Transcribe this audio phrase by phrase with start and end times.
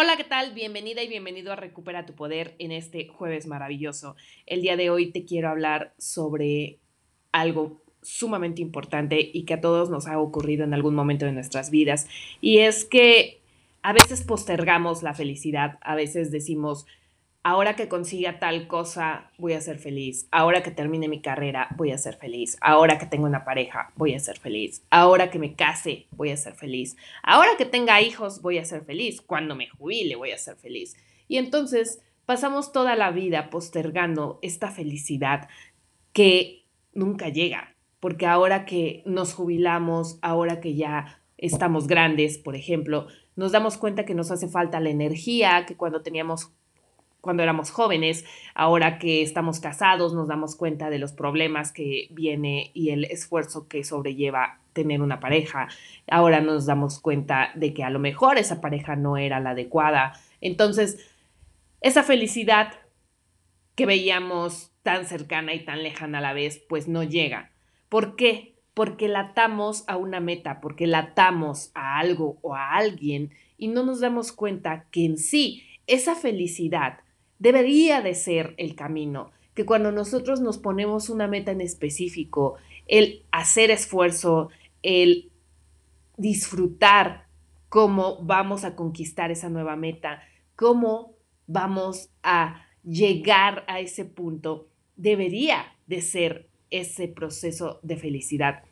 [0.00, 0.54] Hola, ¿qué tal?
[0.54, 4.14] Bienvenida y bienvenido a Recupera tu Poder en este jueves maravilloso.
[4.46, 6.78] El día de hoy te quiero hablar sobre
[7.32, 11.72] algo sumamente importante y que a todos nos ha ocurrido en algún momento de nuestras
[11.72, 12.06] vidas.
[12.40, 13.40] Y es que
[13.82, 16.86] a veces postergamos la felicidad, a veces decimos,
[17.42, 20.28] ahora que consiga tal cosa, voy a ser feliz.
[20.30, 22.56] Ahora que termine mi carrera, voy a ser feliz.
[22.60, 24.84] Ahora que tengo una pareja, voy a ser feliz.
[24.90, 26.96] Ahora que me case, voy a ser feliz.
[27.22, 29.20] Ahora que tenga hijos, voy a ser feliz.
[29.20, 30.96] Cuando me jubile, voy a ser feliz.
[31.26, 35.48] Y entonces pasamos toda la vida postergando esta felicidad
[36.12, 37.74] que nunca llega.
[38.00, 44.04] Porque ahora que nos jubilamos, ahora que ya estamos grandes, por ejemplo, nos damos cuenta
[44.04, 46.52] que nos hace falta la energía que cuando teníamos
[47.20, 48.24] cuando éramos jóvenes,
[48.54, 53.68] ahora que estamos casados nos damos cuenta de los problemas que viene y el esfuerzo
[53.68, 55.68] que sobrelleva tener una pareja.
[56.08, 60.12] Ahora nos damos cuenta de que a lo mejor esa pareja no era la adecuada.
[60.40, 61.10] Entonces,
[61.80, 62.72] esa felicidad
[63.74, 67.50] que veíamos tan cercana y tan lejana a la vez, pues no llega.
[67.88, 68.54] ¿Por qué?
[68.74, 73.84] Porque la a una meta, porque la atamos a algo o a alguien y no
[73.84, 77.00] nos damos cuenta que en sí esa felicidad
[77.38, 83.24] debería de ser el camino, que cuando nosotros nos ponemos una meta en específico, el
[83.32, 84.50] hacer esfuerzo,
[84.82, 85.30] el
[86.16, 87.26] disfrutar
[87.68, 90.22] cómo vamos a conquistar esa nueva meta,
[90.56, 98.62] cómo vamos a llegar a ese punto, debería de ser ese proceso de felicidad.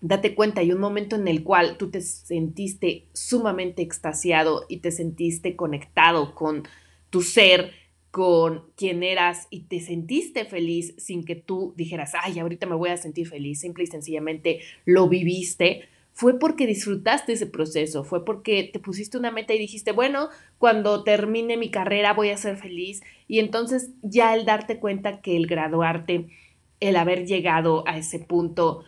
[0.00, 4.90] Date cuenta, hay un momento en el cual tú te sentiste sumamente extasiado y te
[4.90, 6.62] sentiste conectado con
[7.10, 7.72] tu ser,
[8.10, 12.90] con quien eras y te sentiste feliz sin que tú dijeras, ay, ahorita me voy
[12.90, 18.68] a sentir feliz, simple y sencillamente lo viviste, fue porque disfrutaste ese proceso, fue porque
[18.70, 20.28] te pusiste una meta y dijiste, bueno,
[20.58, 23.00] cuando termine mi carrera voy a ser feliz.
[23.28, 26.28] Y entonces ya el darte cuenta que el graduarte,
[26.80, 28.84] el haber llegado a ese punto,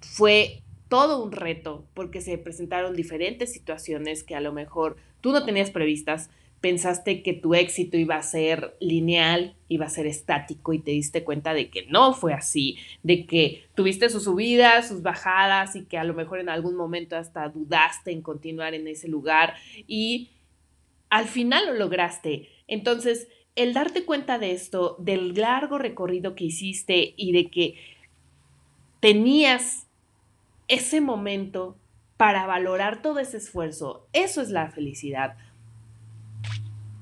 [0.00, 5.44] fue todo un reto, porque se presentaron diferentes situaciones que a lo mejor tú no
[5.44, 6.30] tenías previstas,
[6.64, 11.22] pensaste que tu éxito iba a ser lineal, iba a ser estático y te diste
[11.22, 15.98] cuenta de que no fue así, de que tuviste sus subidas, sus bajadas y que
[15.98, 20.30] a lo mejor en algún momento hasta dudaste en continuar en ese lugar y
[21.10, 22.48] al final lo lograste.
[22.66, 27.74] Entonces, el darte cuenta de esto, del largo recorrido que hiciste y de que
[29.00, 29.86] tenías
[30.68, 31.76] ese momento
[32.16, 35.36] para valorar todo ese esfuerzo, eso es la felicidad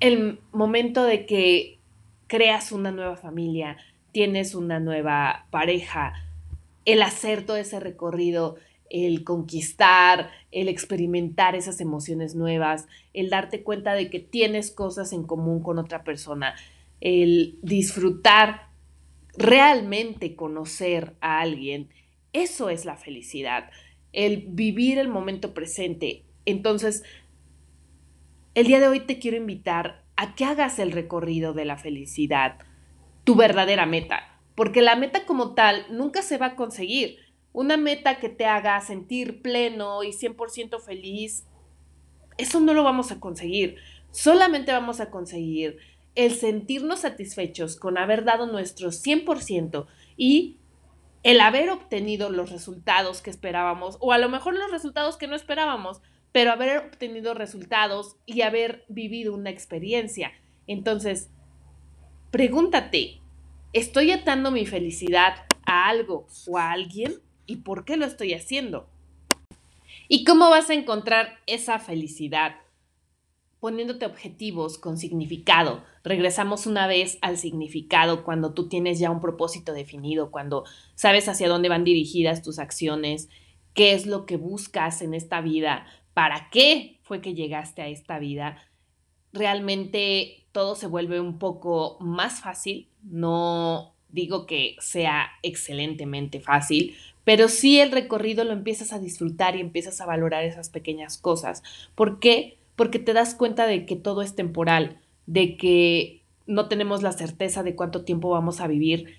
[0.02, 1.78] el momento de que
[2.26, 3.76] creas una nueva familia,
[4.10, 6.14] tienes una nueva pareja,
[6.84, 8.56] el hacer todo ese recorrido,
[8.90, 15.22] el conquistar, el experimentar esas emociones nuevas, el darte cuenta de que tienes cosas en
[15.22, 16.56] común con otra persona,
[17.00, 18.70] el disfrutar,
[19.38, 21.90] realmente conocer a alguien,
[22.32, 23.70] eso es la felicidad,
[24.12, 26.24] el vivir el momento presente.
[26.44, 27.04] Entonces,
[28.54, 32.58] el día de hoy te quiero invitar a que hagas el recorrido de la felicidad,
[33.24, 37.18] tu verdadera meta, porque la meta como tal nunca se va a conseguir.
[37.54, 41.44] Una meta que te haga sentir pleno y 100% feliz,
[42.38, 43.76] eso no lo vamos a conseguir.
[44.10, 45.78] Solamente vamos a conseguir
[46.14, 50.58] el sentirnos satisfechos con haber dado nuestro 100% y
[51.22, 55.37] el haber obtenido los resultados que esperábamos o a lo mejor los resultados que no
[55.37, 56.02] esperábamos,
[56.32, 60.32] pero haber obtenido resultados y haber vivido una experiencia.
[60.67, 61.31] Entonces,
[62.31, 63.20] pregúntate,
[63.75, 65.34] ¿estoy atando mi felicidad
[65.67, 67.14] a algo o a alguien?
[67.46, 68.88] ¿Y por qué lo estoy haciendo?
[70.08, 72.56] ¿Y cómo vas a encontrar esa felicidad?
[73.61, 75.84] Poniéndote objetivos con significado.
[76.02, 80.64] Regresamos una vez al significado cuando tú tienes ya un propósito definido, cuando
[80.94, 83.29] sabes hacia dónde van dirigidas tus acciones,
[83.75, 88.19] qué es lo que buscas en esta vida, para qué fue que llegaste a esta
[88.19, 88.59] vida,
[89.32, 92.88] realmente todo se vuelve un poco más fácil.
[93.03, 96.94] No digo que sea excelentemente fácil,
[97.25, 101.62] pero sí el recorrido lo empiezas a disfrutar y empiezas a valorar esas pequeñas cosas.
[101.94, 102.58] ¿Por qué?
[102.76, 107.62] Porque te das cuenta de que todo es temporal, de que no tenemos la certeza
[107.62, 109.17] de cuánto tiempo vamos a vivir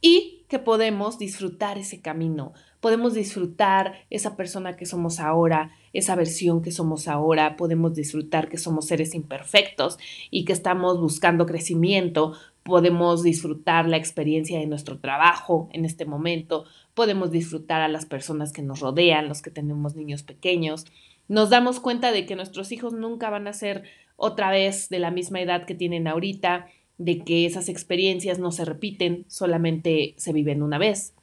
[0.00, 6.60] y que podemos disfrutar ese camino, podemos disfrutar esa persona que somos ahora, esa versión
[6.60, 9.96] que somos ahora, podemos disfrutar que somos seres imperfectos
[10.28, 16.64] y que estamos buscando crecimiento, podemos disfrutar la experiencia de nuestro trabajo en este momento,
[16.94, 20.84] podemos disfrutar a las personas que nos rodean, los que tenemos niños pequeños,
[21.28, 23.84] Nos damos cuenta de que nuestros hijos nunca van a ser
[24.16, 26.66] otra vez de la misma edad que tienen ahorita,
[27.00, 31.14] de que esas experiencias no se repiten, solamente se viven una vez.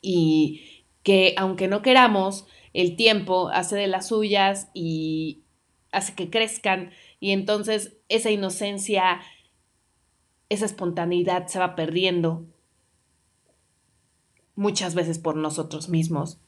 [0.00, 5.42] Y que aunque no queramos, el tiempo hace de las suyas y
[5.92, 6.90] hace que crezcan
[7.20, 9.20] y entonces esa inocencia,
[10.48, 12.46] esa espontaneidad se va perdiendo
[14.56, 16.38] muchas veces por nosotros mismos.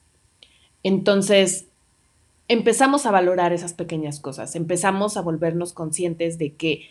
[0.83, 1.67] Entonces,
[2.49, 6.89] empezamos a valorar esas pequeñas cosas, empezamos a volvernos conscientes de que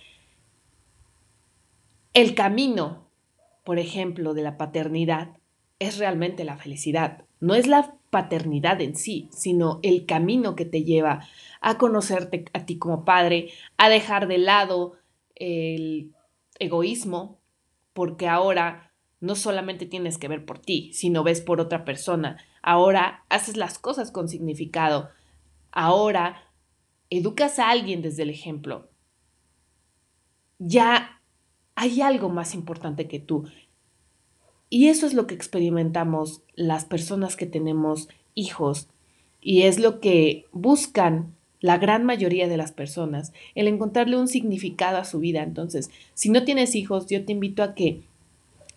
[2.15, 3.09] el camino,
[3.63, 5.38] por ejemplo, de la paternidad
[5.79, 7.25] es realmente la felicidad.
[7.41, 11.27] No es la paternidad en sí, sino el camino que te lleva
[11.59, 14.94] a conocerte a ti como padre, a dejar de lado
[15.35, 16.13] el
[16.57, 17.38] egoísmo,
[17.91, 22.38] porque ahora no solamente tienes que ver por ti, sino ves por otra persona.
[22.61, 25.09] Ahora haces las cosas con significado.
[25.71, 26.41] Ahora
[27.09, 28.89] educas a alguien desde el ejemplo.
[30.59, 31.14] Ya
[31.75, 33.45] hay algo más importante que tú.
[34.69, 38.88] Y eso es lo que experimentamos las personas que tenemos hijos
[39.42, 44.98] y es lo que buscan la gran mayoría de las personas, el encontrarle un significado
[44.98, 45.44] a su vida.
[45.44, 48.04] Entonces, si no tienes hijos, yo te invito a que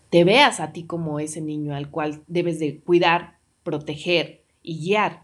[0.09, 5.23] te veas a ti como ese niño al cual debes de cuidar, proteger y guiar.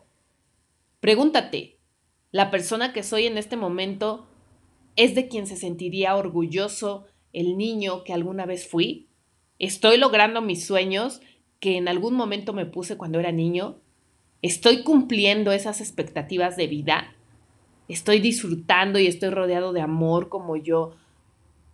[0.99, 1.77] Pregúntate,
[2.31, 4.27] ¿la persona que soy en este momento
[4.95, 9.09] es de quien se sentiría orgulloso el niño que alguna vez fui?
[9.59, 11.21] ¿Estoy logrando mis sueños
[11.59, 13.79] que en algún momento me puse cuando era niño?
[14.41, 17.15] ¿Estoy cumpliendo esas expectativas de vida?
[17.87, 20.95] ¿Estoy disfrutando y estoy rodeado de amor como yo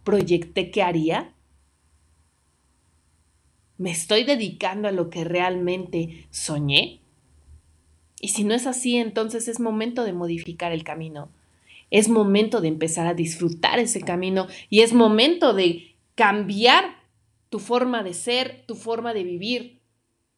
[0.03, 1.33] proyecté que haría?
[3.77, 7.01] ¿Me estoy dedicando a lo que realmente soñé?
[8.19, 11.29] Y si no es así, entonces es momento de modificar el camino.
[11.91, 16.95] Es momento de empezar a disfrutar ese camino y es momento de cambiar
[17.49, 19.81] tu forma de ser, tu forma de vivir,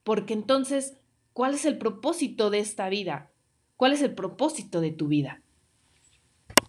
[0.03, 0.97] porque entonces,
[1.31, 3.31] ¿cuál es el propósito de esta vida?
[3.77, 5.42] ¿Cuál es el propósito de tu vida?